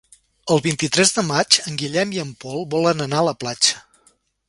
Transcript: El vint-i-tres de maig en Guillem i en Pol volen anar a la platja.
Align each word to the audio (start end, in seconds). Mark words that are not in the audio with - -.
El 0.55 0.61
vint-i-tres 0.67 1.13
de 1.17 1.25
maig 1.27 1.59
en 1.71 1.79
Guillem 1.83 2.17
i 2.17 2.25
en 2.25 2.35
Pol 2.47 2.67
volen 2.75 3.09
anar 3.09 3.25
a 3.25 3.29
la 3.33 3.39
platja. 3.45 3.89